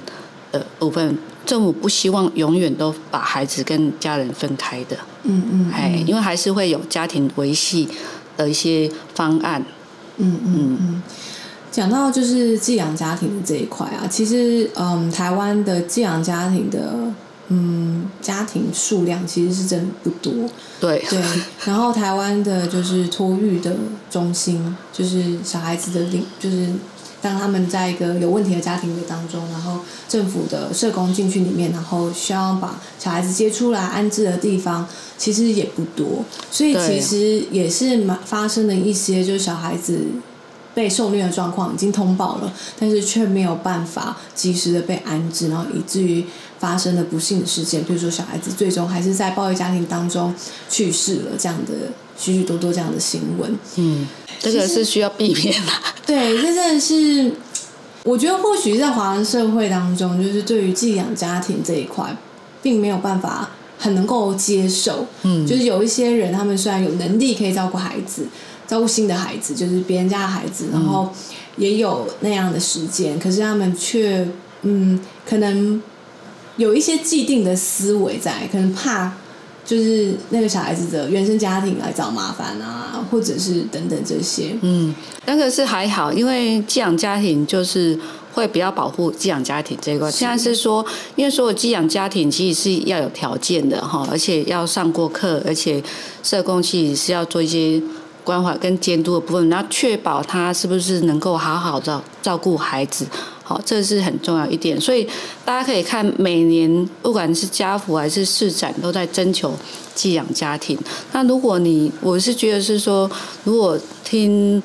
[0.51, 1.17] 的部分。
[1.47, 7.89] 政府不希望永远都把孩子跟家人分开的，嗯嗯，哎，因为还是会有家庭维系
[8.37, 9.65] 的一些方案，
[10.19, 11.03] 嗯嗯嗯。
[11.71, 16.95] 讲到就是寄养家庭的这一块啊，其实嗯，台湾的寄养家庭的
[17.49, 20.33] 嗯家庭数量其实是真的不多，
[20.81, 21.21] 对对。
[21.65, 23.75] 然后台湾的就是托育的
[24.11, 26.69] 中心，就是小孩子的领就是。
[27.25, 40.01] 当他们在一个有问题的家庭的当中，然后政府的社工进去里面，然后需要把小孩子接出来安置的地方，其实也不多，所以其实也是蛮发生了一些，就是小孩子
[40.75, 46.27] 被受虐的状况已经通报了，但是却没有办法及时的被安置，然后以至于
[46.59, 50.35] 发生了不幸的事件，比如说小孩子最终还是在暴力家庭当中
[50.69, 51.73] 去世了，这样的
[52.19, 53.59] 许许多多这样的新闻。
[53.77, 54.07] 嗯。
[54.53, 55.73] 这个是需要避免的。
[56.07, 57.33] 对，这真的是，
[58.03, 62.17] 我觉得或许在华人社会当中，就是对于寄养家庭这一块，
[62.63, 65.07] 并没有办法很能够接受。
[65.23, 68.27] 嗯，就是有一些人，他们虽然有能力可以照顾孩子，
[68.67, 71.13] 照顾新的孩子，就是别人家的孩子，然后
[71.57, 74.29] 也有那样的时间，可是他们却，
[74.63, 75.83] 嗯，可能
[76.57, 79.13] 有一些既定的思维在，可能怕。
[79.65, 84.55] 就是那个小孩子的原生家庭来找麻烦啊，或者是等等这些。
[84.61, 87.99] 嗯，那个是还好，因为寄养家庭就是
[88.35, 90.11] 会比较保护寄养家庭这一块。
[90.11, 90.85] 现在是说，
[91.17, 95.83] 因为所有寄养家庭其实是要有条件的哈，而且要上过课，而且
[96.23, 97.81] 社工其实是要做一些
[98.23, 103.07] 关怀跟监督的部分，然后确保他是不是能够好好照照顾孩子。
[103.45, 105.07] 好，这是很重要一点，所以
[105.45, 109.55] 大家可以看每年不管是家福还是市展都在征求
[109.95, 110.79] 寄养家庭。
[111.13, 113.09] 那如果你我是觉得是说，
[113.45, 114.63] 如果听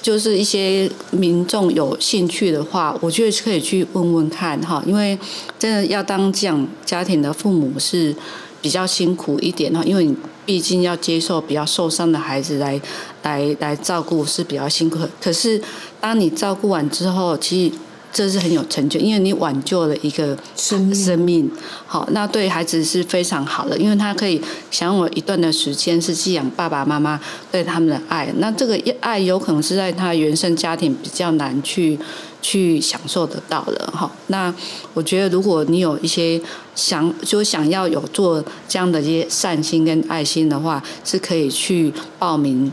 [0.00, 5.18] 就是一些民众有兴趣的话，我觉得可以去问问看哈，因为
[5.58, 8.14] 真的要当寄养家庭的父母是
[8.60, 12.80] 比较辛苦一点哈，因为你毕竟要接受比较受伤的孩子来
[13.22, 14.98] 来来照顾是比较辛苦。
[15.20, 15.60] 可是
[16.00, 17.74] 当你照顾完之后，其实
[18.12, 21.50] 这是很有成就，因为你挽救了一个生命，
[21.86, 27.18] 好，那对孩子是非常好的，因为他可以享有一段的时间是寄养爸爸妈妈
[27.50, 31.98] 对他们的爱，那这个爱有可能是在他原生家庭比较难去
[32.42, 34.10] 去享受得到的，哈。
[34.26, 34.52] 那
[34.92, 36.40] 我觉得如果你有一些
[36.74, 42.70] 想就想要有做这样的一些善心跟爱心的话，是可以去报名。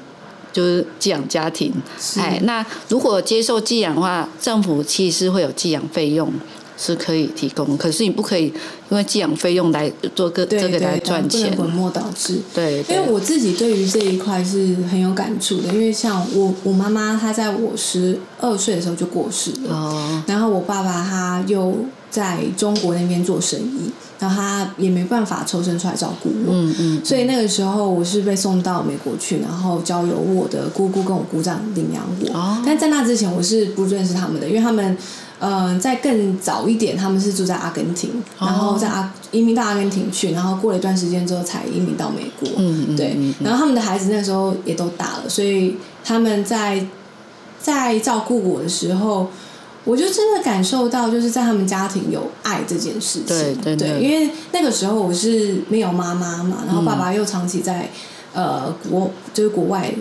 [0.51, 1.71] 就是寄养家庭，
[2.17, 6.31] 哎，那如果接受寄养的话，政府其实会有寄养费用，
[6.77, 8.45] 是可以提供，可是你不可以
[8.89, 12.39] 因为寄养费用来做个这个来赚钱，本末倒置。
[12.53, 21.75] 对，因为我自己对于这一块是很有感触的，因为像我我妈妈她在我十二岁的时候就过世了，哦，然后我爸爸他又
[22.09, 23.91] 在中国那边做生意。
[24.19, 32.37] 然后他也没办法抽身出来照顾我，嗯嗯，所以那个时候我是被送到美国去，然后交由我的姑姑跟我姑丈领养我。
[32.37, 34.97] 哦，但在那之前我是不认识他们的，因为他们，
[35.39, 42.49] 呃，在更早一点，他们是住在阿根廷，然后在阿移民到阿根廷去，然后过了一段时间之后才移民到美国。
[42.57, 43.17] 嗯嗯，对。
[43.39, 46.85] 然后他们的孩子那时候也都大了，所以他们在
[47.57, 49.29] 在照顾我的时候。
[49.83, 53.55] 我就真的感受到，就是在他们家庭有爱这件事情。
[53.61, 57.89] 对对，因为那个时候我是没有妈妈嘛，然后爸爸又长期在
[58.33, 59.91] 呃国就是国外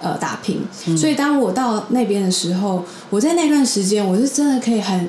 [0.00, 0.60] 呃打拼，
[0.96, 5.08] 所以当我到那边的时候，我在那段时间我是真的可以很。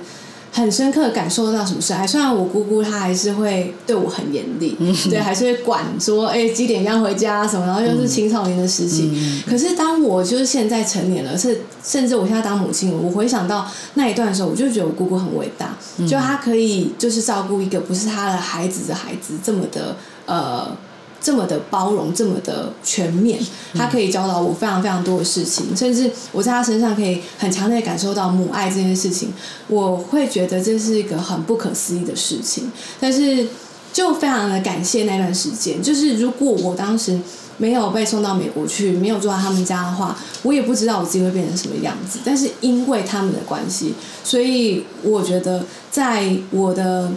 [0.58, 1.94] 很深刻感受到什么事？
[1.94, 4.76] 还虽然我姑姑她还是会对我很严厉，
[5.08, 7.66] 对，还是会管说，哎，几点要回家什么？
[7.66, 9.44] 然后又是青少年的事情。
[9.48, 20.76] 可是当我就是现在成年了，是甚至我现在当母亲，我回想到那一段的时候，我就觉得我姑姑很伟大，就她可以就是照顾一个不是她的孩子的孩子这么的呃。
[21.20, 23.40] 这么的包容，这么的全面，
[23.74, 29.34] 他可以教导我非常非常多的事情，甚至我在他身上可以很强烈感受到母爱这件事情，
[29.68, 32.72] 我会觉得这是一个很不可思议的事情。
[33.00, 33.48] 但是
[33.92, 37.20] 就非常的感谢那段时间，就是如果我当时
[37.58, 42.20] 没有被送到美国去，没有住在他们家的话，我也不知道我自己会变成什么样子。
[42.24, 47.12] 但是因为他们的关系，所以我觉得在我的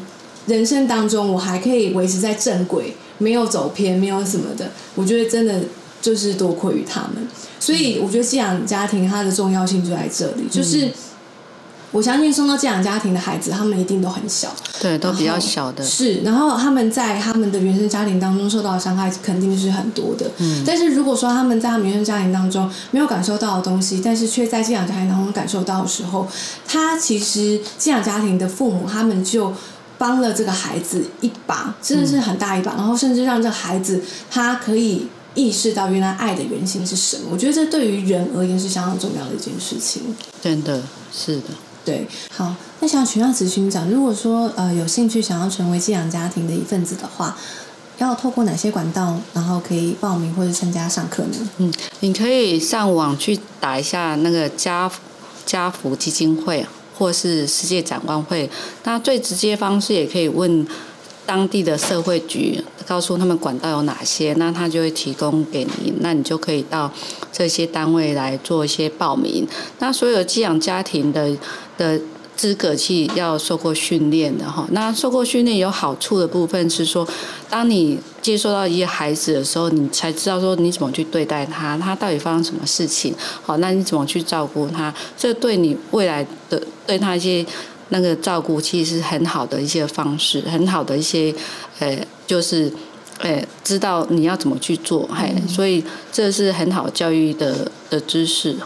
[0.47, 2.95] 人生当中，我还可以维持在正轨。
[3.21, 5.61] 没有走偏，没有什么的，我觉得真的
[6.03, 7.29] 就是多亏于他们。
[7.61, 10.91] 所以我觉得寄养家庭它的重要性就在这里，就是
[11.93, 14.49] 我相信送到寄养家庭的孩子，他们一定都很小，
[14.81, 15.85] 对，都比较小的。
[15.85, 20.31] 是，然后他们在他们的原生家庭当中受到的伤害肯定是很多的。
[20.39, 26.27] 嗯，但是如果说他们在他们原生家庭当中没有感受到的东西，但是却在寄养家庭当中感受到的时候，
[26.67, 29.53] 他其实寄养家庭的父母他们就。
[30.01, 37.25] 帮了这个孩子一把，真的是很大一把，然后甚至让这孩子他可以意识到原来爱的原型是什么。
[37.31, 40.17] 我觉得这对于人而言是相当重要的一件事情。
[40.41, 40.83] 真的
[41.13, 41.49] 是的，
[41.85, 42.07] 对。
[42.35, 47.37] 好，那想请教咨询长，如果说呃有兴趣想要成为寄养家庭的一份子的话，
[47.99, 51.37] 要透过哪些管道，然后可以报名或者参加上课呢？
[51.59, 54.91] 嗯，你可以上网去打一下那个家
[55.45, 56.65] 家福基金会。
[57.01, 58.49] 或是世界展望会，
[58.85, 60.67] 那最直接方式也可以问
[61.25, 66.93] 当地的社会局，告诉他们管道有哪些，那他就会提供给你，那你就可以到
[67.33, 69.49] 这些单位来做一些报名。
[69.79, 71.35] 那所有寄养家庭的
[71.79, 71.99] 的。
[72.41, 77.07] 资格去要受过训练的哈，那受过训练有好处的部分是说，
[77.51, 87.45] 当你接受到一些孩子的时候，你才知道说你怎么去对待他，他到底发生什么事情，好，那你怎么去照顾他，这对你未来的对他一些
[87.91, 91.35] 那个照顾，其实是很好的一些方式，很好的一些，
[91.81, 92.73] 呃，就是，
[93.19, 98.57] 呃，知道你要怎么去做，嘿，所以这是很好教育的的知识，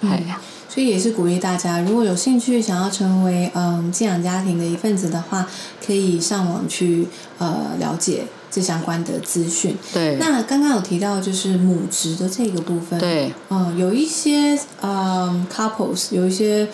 [0.00, 0.40] 哎。
[0.72, 5.44] 所以也是鼓励大家，如果有兴趣想要成为嗯寄养家庭的一份子的话，
[5.84, 9.76] 可以上网去呃了解这相关的资讯。
[9.92, 10.16] 对。
[10.20, 13.00] 那刚刚有提到就是母职的这个部分。
[13.00, 13.32] 对。
[13.48, 16.68] 嗯，有一些嗯 couples，有一些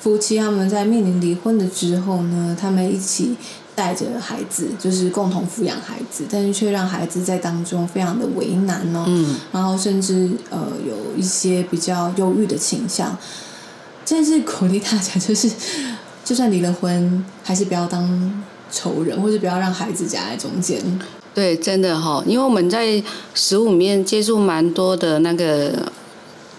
[0.00, 3.36] 夫妻他们在面临离婚的之后呢，他们一起。
[3.76, 9.04] 带着孩子，就是共同抚养孩子，但是却让孩子在当中非常的为难哦。
[9.06, 9.36] 嗯。
[9.52, 13.16] 然后甚至呃有一些比较忧郁的倾向，
[14.04, 15.48] 真是鼓励大家，就是
[16.24, 20.82] 就算离了婚，还是不要当仇人，或者不要让孩子夹在中间。
[21.34, 23.00] 对，真的哈，因为我们在
[23.34, 25.92] 十五面接触蛮多的那个。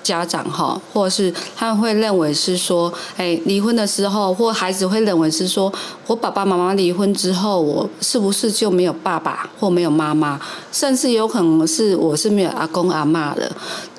[0.07, 5.71] 家长哈，或是他们会认为是说，哎，离婚的时候，或孩子会认为是说，
[6.05, 10.39] 我爸爸妈妈离婚之后，我是不是就没有爸爸或没有妈妈，
[10.71, 13.51] 甚至有可能是我是没有阿公阿妈的。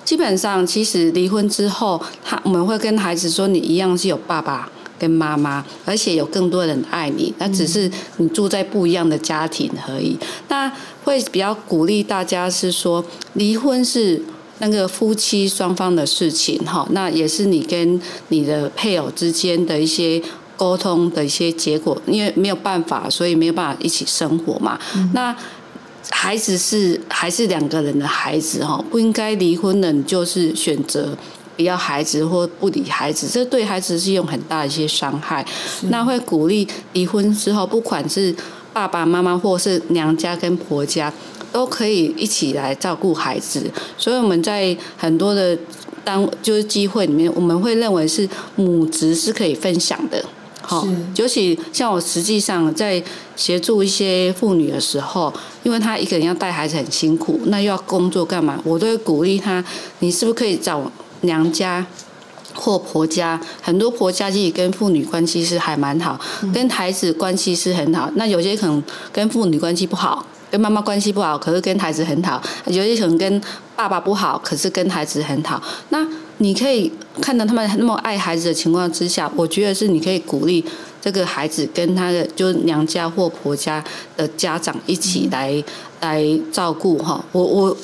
[0.03, 4.66] 基本上，其实离婚之后，他我们会跟孩子说，你一样是有爸爸
[4.99, 10.18] 跟妈妈，而且有更多人爱你，那只是你住在不一样的家庭而已。
[10.49, 10.73] 那
[11.05, 14.23] 会比较鼓励大家是说，离婚是。
[14.61, 20.21] 那个夫妻双方的事情，哈，那也是你跟你的配偶之间的一些
[20.57, 24.79] 沟通的一些结果，因为没有办法，所以没有办法一起生活嘛。
[25.12, 25.35] 那
[26.11, 31.16] 孩子是还是两个人的孩子，哈，不应该离婚的，你就是选择
[31.57, 35.47] 不要孩子或不理孩子，这对孩子是有很大的一些伤害。
[35.91, 38.35] 那会鼓励离婚之后，不管是
[38.72, 41.12] 爸爸妈妈或是娘家跟婆家，
[41.53, 43.70] 都可以一起来照顾孩子。
[43.96, 45.57] 所以我们在很多的
[46.05, 50.24] 单就是机会里面，我们会认为是母职是可以分享的。
[50.61, 50.86] 好，
[51.16, 53.03] 尤其像我实际上在
[53.34, 55.32] 协助一些妇女的时候，
[55.62, 58.61] 因为她一个人要带孩子很辛苦，那又要工作干嘛？
[58.64, 59.64] 我都会鼓励她，
[60.01, 60.92] 你是不是可以找
[61.22, 61.86] 娘家
[62.55, 63.40] 或婆家？
[63.62, 66.20] 很多婆家其实跟妇女关系是还蛮好，
[66.53, 68.11] 跟孩子关系是很好。
[68.16, 73.40] 那有些可能跟妇女关系不好，跟妈妈关系不好，可是跟孩子很好；有些可能跟
[73.76, 75.62] 爸爸不好，可是跟孩子很好。
[75.90, 76.07] 那
[76.38, 76.90] 你可以
[77.20, 80.64] 看到他们那么爱孩子的情况之下，我觉得是你可以鼓励
[81.01, 83.82] 这个孩子跟他的就是娘家或婆家
[84.16, 85.62] 的家长一起来
[86.01, 87.22] 来照顾哈。
[87.32, 87.76] 我我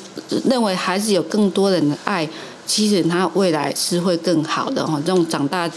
[0.45, 2.29] 认为孩子有更多人的爱，
[2.65, 5.01] 其实他未来是会更好的哈。
[5.05, 5.69] 这种长大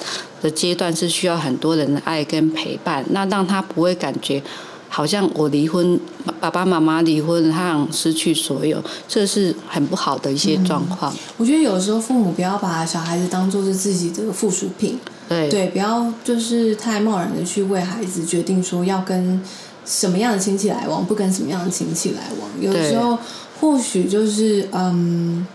[0.41, 4.41] 的阶段是需要很多人的爱跟陪伴，那让他不会感觉。
[4.89, 5.99] 好像我离婚，
[6.39, 11.13] 爸爸妈妈离婚，他想失去所有，这是很不好的一些状况。
[11.37, 14.97] 我觉得有时候父母不要把小孩子当做是自己的附属品，
[15.29, 19.41] 对对，不要就是太贸然的去为孩子决定说要跟
[19.85, 22.49] 什么样的亲戚来往，不跟什么样的亲戚来往。
[22.59, 23.17] 有的时候
[23.59, 25.45] 或许就是嗯，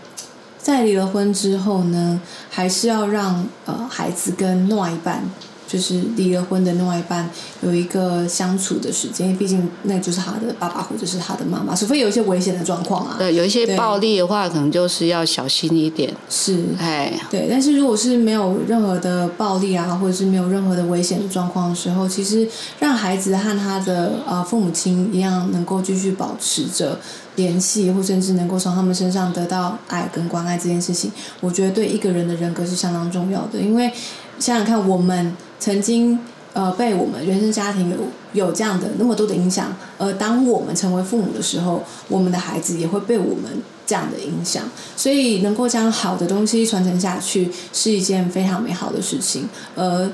[0.57, 5.23] 在离了婚之后呢，还是要让呃孩子跟另外一半。
[5.67, 7.29] 就是离了婚的另外一半
[7.61, 13.15] 有一个相处的时间，毕竟那就是他的爸爸或者是他的妈妈，除非有一些危险的状况啊。
[13.17, 16.13] 对，有一些暴力的话，可能就是要小心一点。
[16.29, 17.47] 是，哎，对。
[17.49, 22.47] 但是如果是没有任何的暴力啊，或者是没有任何的危险的状况的时候，其实
[22.79, 26.99] 让孩子和他的呃父母亲一样，能够继续保持着
[27.35, 31.11] 联系，或甚至能够从他们身上得到爱跟关爱这件事情，
[31.41, 33.59] 我觉得对一个人的人格是相当重要的。
[33.59, 33.91] 因为
[34.39, 35.35] 想想看，我们。
[35.63, 36.19] 曾经
[36.51, 37.95] 呃被我们原生家庭有
[38.33, 43.45] 有这样的那么多的影响，而当我们成为父母的时候，我们的孩子也会被我们
[43.85, 44.63] 这样的影响，
[44.97, 50.11] 所以能够将好的东西传承下去是一件非常美好的事情，而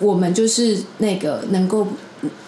[0.00, 1.86] 我们就是那个能够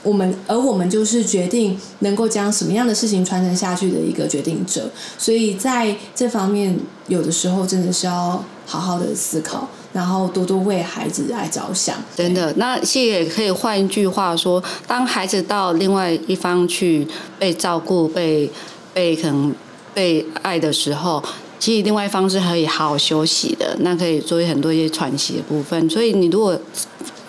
[0.03, 9.69] 我们而我们就是决定能够将什么样的事情传承下去的一个决定者，所以在这方面有的时候真的是要好好的思考。
[9.93, 12.53] 然后多多为孩子来着想，真的。
[12.57, 17.07] 那其实也可以换一句话说，当孩子到另外一方去
[17.39, 18.51] 被照顾、被
[18.93, 19.55] 被可能
[19.95, 21.22] 被爱的时候，
[21.59, 25.89] 其实另外一方是可以好好休息的，那可以做很多一些喘息的部分。
[25.89, 26.59] 所以你如果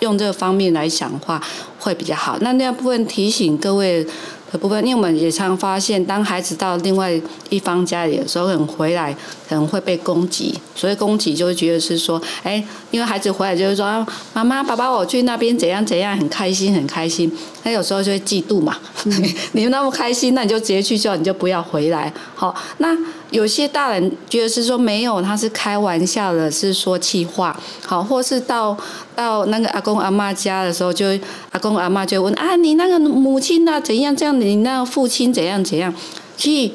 [0.00, 1.42] 用这个方面来想的话，
[1.78, 2.36] 会比较好。
[2.40, 4.06] 那那部分提醒各位。
[4.52, 7.12] 的部分，因为我们也常发现，当孩子到另外
[7.48, 9.14] 一方家里的时候，可能回来
[9.48, 10.54] 可能会被攻击。
[10.74, 17.30] 所以攻击就会觉得是说，哎，因为孩子回来就是说，妈妈、爸爸，我去那边怎样怎样，很开心，很开心。
[17.62, 18.78] 他有时候就会嫉妒嘛，
[19.52, 22.12] 你们那么开心，那你就直接去叫，你就不要回来。
[22.34, 22.96] 好，那
[23.30, 27.58] 有些大人觉得是说没有，他是开玩笑的，是说气话。
[27.86, 28.76] 好，或是到
[29.14, 31.06] 到那个阿公阿妈家的时候，就
[31.52, 34.40] 阿公阿妈就问啊，你那个母亲啊怎样这样？
[34.40, 35.94] 你那个父亲怎样怎样？
[36.36, 36.72] 其实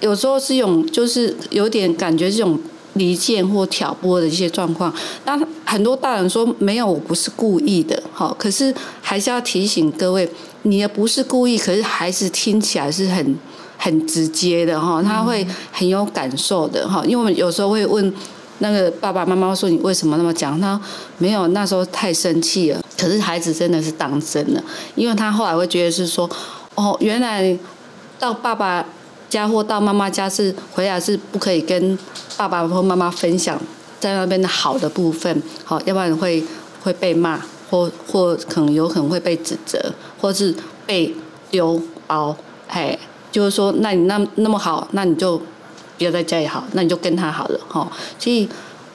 [0.00, 2.58] 有时候是用，就是有点感觉这种
[2.94, 4.94] 离间或挑拨的一些状况。
[5.24, 8.00] 那很多大人说没有，我不是故意的。
[8.12, 10.28] 好，可是还是要提醒各位，
[10.62, 13.36] 你也不是故意，可是孩子听起来是很
[13.76, 17.02] 很直接的哈，他会很有感受的哈。
[17.04, 18.12] 因为我们有时候会问
[18.58, 20.60] 那个爸爸妈妈说你为什么那么讲？
[20.60, 20.80] 他
[21.18, 22.80] 没有，那时候太生气了。
[22.98, 24.62] 可是孩子真的是当真了，
[24.94, 26.28] 因为他后来会觉得是说。
[26.78, 27.58] 哦，原来
[28.18, 28.84] 到爸爸
[29.30, 31.98] 家或到妈妈家是回来是不可以跟
[32.36, 33.58] 爸爸或妈妈分享
[33.98, 36.44] 在那边的好的部分，好，要不然会
[36.82, 40.54] 会被骂，或或可能有可能会被指责，或是
[40.84, 41.14] 被
[41.50, 42.36] 丢包，
[42.68, 42.98] 嘿，
[43.36, 45.36] 就是说，那你那那么好，那你就
[45.98, 47.86] 不要在家里好，那你就跟他好了，哈，
[48.18, 48.48] 所以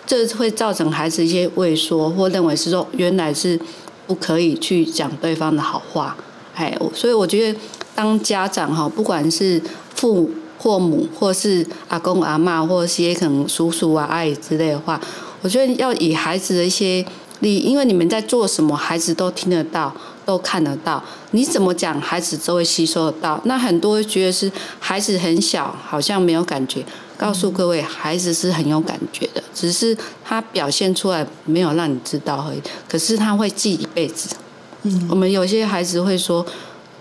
[0.08, 3.60] 这会造成孩子一些畏缩，或认为是说原来是
[4.08, 6.18] 不可以去讲对方的好话。
[6.56, 7.60] 哎，所以我觉得
[7.94, 9.62] 当家长哈，不管是
[9.94, 15.00] 父母或母，或是阿公阿妈，或是些可能叔叔啊、阿姨之类的话，
[15.44, 17.06] 我觉得要以孩子的一些
[17.42, 19.94] 利，因为你们在做什么，孩子都听得到，
[20.32, 21.04] 都看得到。
[21.32, 23.40] 你怎么讲，孩子都会吸收得到。
[23.44, 26.84] 那很多觉得是孩子很小，好像没有感觉。
[27.18, 32.62] 告诉各位，孩子是很有感觉的，只是他表现出来没有让你知道而已。
[32.90, 34.36] 可是他会记一辈子。
[34.84, 36.44] 嗯，我们有些孩子会说：“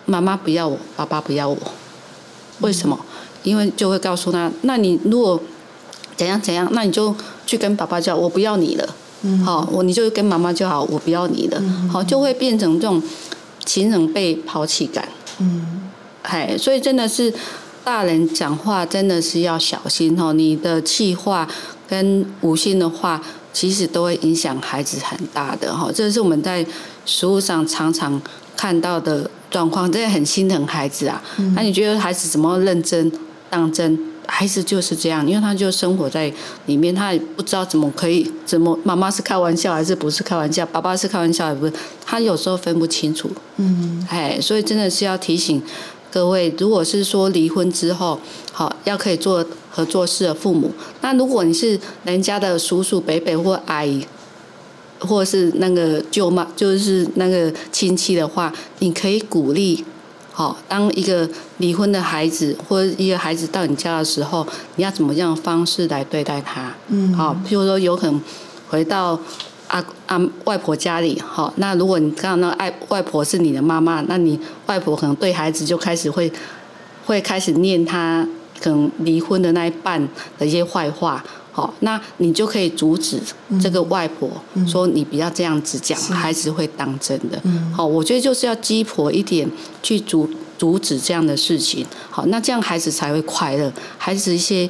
[0.04, 1.56] 妈妈不要我，爸爸不要我。”
[2.60, 2.98] 为什么？
[3.42, 5.40] 因为就会告诉他：“那你如果
[6.14, 7.16] 怎样怎样，那你就
[7.46, 8.86] 去跟爸爸叫，我不要你了。
[9.22, 11.62] 嗯，好，我你就跟妈妈就好，我不要你了。
[11.92, 13.02] 好，就会变成这种
[13.64, 15.06] 情人被抛弃感。
[15.38, 15.82] 嗯，
[16.22, 17.32] 哎，所以真的是
[17.84, 20.32] 大人讲话真的是要小心哦。
[20.32, 21.46] 你的气话
[21.88, 23.20] 跟无心的话，
[23.52, 25.90] 其实都会影响孩子很大的哈。
[25.94, 26.64] 这是我们在
[27.04, 28.20] 食物上常常
[28.56, 31.22] 看到的状况，真的很心疼孩子啊。
[31.54, 33.12] 那你觉得孩子怎么认真
[33.50, 34.09] 当真？
[34.32, 36.32] 孩子就是这样，因为他就生活在
[36.66, 41.72] 里面，他也不知道怎么可以怎么妈妈是开玩笑还是不是开玩笑，爸爸是开玩笑也不是，
[42.06, 43.28] 他有时候分不清楚。
[43.56, 45.60] 嗯，哎，所以真的是要提醒
[46.12, 48.20] 各位，如果是说离婚之后，
[48.52, 50.70] 好要可以做合作式的父母，
[51.00, 54.06] 那如果你是人家的叔叔、伯伯或阿姨，
[55.00, 59.84] 或是那个舅妈，就是那个亲戚的话，你可以鼓励。
[60.32, 61.28] 好，当一个
[61.58, 66.72] 离婚的孩子或者一个孩子到你家的时候，你要怎么样方式来对待他？
[66.88, 68.20] 嗯，好，譬如说有可能
[68.68, 69.18] 回到
[69.68, 76.32] 阿阿外婆家里，好，那如果你看到那爱外婆是你的妈妈，那你外婆可能对孩子就开始会
[77.04, 78.26] 会开始念他
[78.60, 80.08] 可能离婚的那一半
[80.38, 81.22] 的一些坏话。
[81.60, 83.20] 好，那你就可以阻止
[83.60, 84.30] 这个外婆
[84.66, 87.38] 说你不要这样子讲，孩子会当真的。
[87.70, 89.46] 好，我觉得就是要鸡婆一点
[89.82, 91.84] 去阻阻止这样的事情。
[92.08, 94.66] 好，那这样孩子才会快乐，孩子一些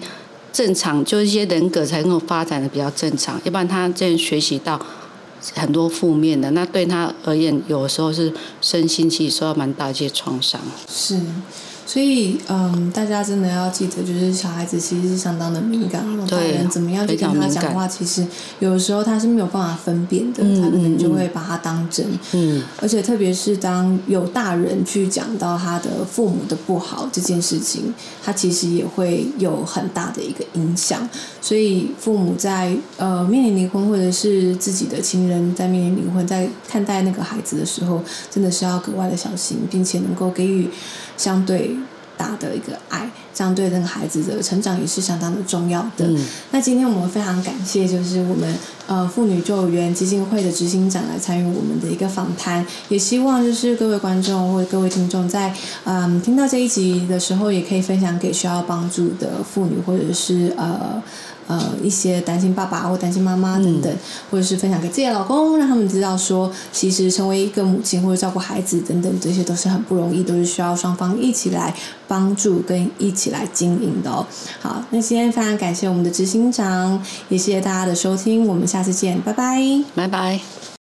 [0.52, 3.40] 正常，就一些人格才能够发展的比较正常。
[3.44, 4.80] 要不然他这样学习到
[5.54, 10.60] 很多负面的，那对他而言，有时候是身心其实受到蛮大一些创伤。
[10.88, 11.20] 是。
[11.92, 18.24] 所以，嗯，大家真的要记得，就是小孩子其实是相当的敏感，大人怎么样去跟他讲话，其实
[18.60, 22.06] 有的时候他是没有办法分辨的，他可能就会把他当真。
[22.30, 31.08] 嗯，而且特别是当有大人去讲到他的父母的不好这件事情，他其实也会有很大的一个影响。
[31.42, 40.68] 所以，父母在呃面临离婚，或者是自己的亲人在面临离婚，在看待那个孩子的时候，真的是要格外的小心，并且能够给予
[41.20, 41.76] 相对。
[42.20, 46.06] 大的一个爱，这样对那个孩子的成长也是相当的重要的。
[46.50, 48.54] 那今天我们非常感谢，就是我们
[48.86, 55.50] 呃妇女救援基金会的执行长来参与我们的一个访谈，也希望就是各位观众或者各位听众在
[55.84, 61.02] 嗯听到这一集的时候，也可以分享给需要帮助的妇女或者是呃。
[61.46, 63.92] 呃，一些担心爸爸或担心妈妈等等，
[64.30, 71.74] 或者是分享给自己的老公，让他们知道说，其实成为一个母亲或者照顾孩子等等，这些都是很不容易，都是需要双方一起来
[72.06, 74.26] 帮助跟一起来经营的哦。
[74.60, 79.60] 好，那今天非常感谢我们的执行长，也谢谢大家的收听，我们下次见，拜拜，
[79.94, 80.59] 拜拜。